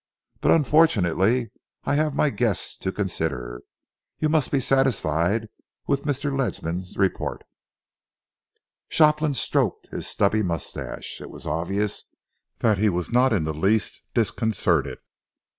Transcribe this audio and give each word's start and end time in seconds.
But 0.39 0.49
unfortunately 0.49 1.51
I 1.83 1.93
have 1.93 2.15
my 2.15 2.31
guests 2.31 2.75
to 2.77 2.91
consider! 2.91 3.61
You 4.17 4.29
must 4.29 4.49
be 4.49 4.59
satisfied 4.59 5.47
with 5.85 6.05
Mr. 6.05 6.35
Ledsam's 6.35 6.97
report." 6.97 7.43
Shopland 8.87 9.37
stroked 9.37 9.89
his 9.89 10.07
stubbly 10.07 10.41
moustache. 10.41 11.21
It 11.21 11.29
was 11.29 11.45
obvious 11.45 12.05
that 12.61 12.79
he 12.79 12.89
was 12.89 13.11
not 13.11 13.31
in 13.31 13.43
the 13.43 13.53
least 13.53 14.01
disconcerted. 14.15 14.97